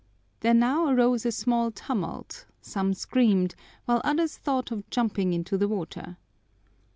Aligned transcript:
There 0.39 0.55
now 0.55 0.87
arose 0.89 1.27
a 1.27 1.31
small 1.31 1.69
tumult; 1.69 2.47
some 2.59 2.95
screamed, 2.95 3.53
while 3.85 4.01
others 4.03 4.35
thought 4.35 4.71
of 4.71 4.89
jumping 4.89 5.31
into 5.31 5.59
the 5.59 5.67
water. 5.67 6.17